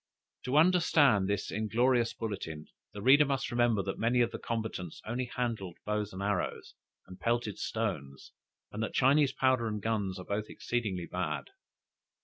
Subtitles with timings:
[0.45, 5.25] To understand this inglorious bulletin, the reader must remember that many of the combatants only
[5.25, 6.73] handled bows and arrows,
[7.05, 8.31] and pelted stones,
[8.71, 11.51] and that Chinese powder and guns are both exceedingly bad.